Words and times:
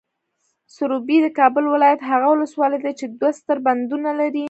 سروبي، 0.75 1.17
د 1.21 1.27
کابل 1.39 1.63
ولایت 1.73 2.01
هغه 2.11 2.27
ولسوالۍ 2.31 2.79
ده 2.85 2.91
چې 2.99 3.05
دوه 3.07 3.31
ستر 3.39 3.57
بندونه 3.65 4.09
لري. 4.19 4.39